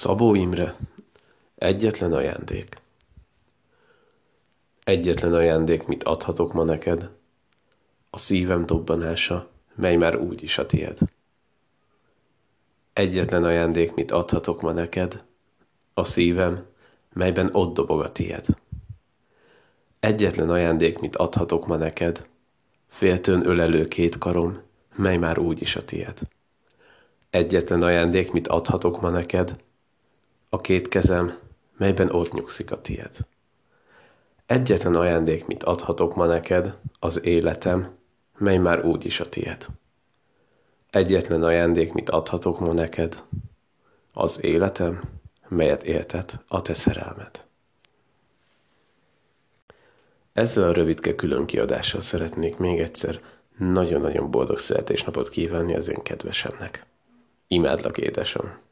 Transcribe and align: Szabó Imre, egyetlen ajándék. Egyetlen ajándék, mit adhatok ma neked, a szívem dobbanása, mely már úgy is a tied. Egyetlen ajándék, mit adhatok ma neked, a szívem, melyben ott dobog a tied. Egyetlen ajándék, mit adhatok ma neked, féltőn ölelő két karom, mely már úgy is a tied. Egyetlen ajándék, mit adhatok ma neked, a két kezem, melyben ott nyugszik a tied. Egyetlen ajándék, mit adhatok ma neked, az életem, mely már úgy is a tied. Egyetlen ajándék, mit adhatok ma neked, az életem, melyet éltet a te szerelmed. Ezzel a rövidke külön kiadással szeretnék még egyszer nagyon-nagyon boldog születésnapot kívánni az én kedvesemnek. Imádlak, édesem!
Szabó 0.00 0.34
Imre, 0.34 0.76
egyetlen 1.54 2.12
ajándék. 2.12 2.76
Egyetlen 4.84 5.34
ajándék, 5.34 5.86
mit 5.86 6.02
adhatok 6.02 6.52
ma 6.52 6.64
neked, 6.64 7.10
a 8.10 8.18
szívem 8.18 8.66
dobbanása, 8.66 9.48
mely 9.74 9.96
már 9.96 10.16
úgy 10.16 10.42
is 10.42 10.58
a 10.58 10.66
tied. 10.66 10.98
Egyetlen 12.92 13.44
ajándék, 13.44 13.94
mit 13.94 14.10
adhatok 14.10 14.62
ma 14.62 14.72
neked, 14.72 15.24
a 15.94 16.04
szívem, 16.04 16.66
melyben 17.12 17.48
ott 17.52 17.74
dobog 17.74 18.00
a 18.00 18.12
tied. 18.12 18.46
Egyetlen 19.98 20.50
ajándék, 20.50 20.98
mit 20.98 21.16
adhatok 21.16 21.66
ma 21.66 21.76
neked, 21.76 22.26
féltőn 22.88 23.46
ölelő 23.46 23.84
két 23.84 24.18
karom, 24.18 24.60
mely 24.96 25.16
már 25.16 25.38
úgy 25.38 25.60
is 25.60 25.76
a 25.76 25.84
tied. 25.84 26.18
Egyetlen 27.30 27.82
ajándék, 27.82 28.32
mit 28.32 28.48
adhatok 28.48 29.00
ma 29.00 29.10
neked, 29.10 29.56
a 30.50 30.60
két 30.60 30.88
kezem, 30.88 31.38
melyben 31.76 32.10
ott 32.10 32.32
nyugszik 32.32 32.72
a 32.72 32.80
tied. 32.80 33.16
Egyetlen 34.46 34.94
ajándék, 34.94 35.46
mit 35.46 35.62
adhatok 35.62 36.14
ma 36.14 36.26
neked, 36.26 36.76
az 36.98 37.24
életem, 37.24 37.96
mely 38.38 38.56
már 38.58 38.84
úgy 38.84 39.04
is 39.04 39.20
a 39.20 39.28
tied. 39.28 39.66
Egyetlen 40.90 41.42
ajándék, 41.42 41.92
mit 41.92 42.10
adhatok 42.10 42.60
ma 42.60 42.72
neked, 42.72 43.24
az 44.12 44.44
életem, 44.44 45.02
melyet 45.48 45.82
éltet 45.82 46.44
a 46.48 46.62
te 46.62 46.74
szerelmed. 46.74 47.44
Ezzel 50.32 50.68
a 50.68 50.72
rövidke 50.72 51.14
külön 51.14 51.46
kiadással 51.46 52.00
szeretnék 52.00 52.56
még 52.56 52.80
egyszer 52.80 53.20
nagyon-nagyon 53.58 54.30
boldog 54.30 54.58
születésnapot 54.58 55.28
kívánni 55.28 55.74
az 55.76 55.88
én 55.88 56.02
kedvesemnek. 56.02 56.86
Imádlak, 57.46 57.98
édesem! 57.98 58.69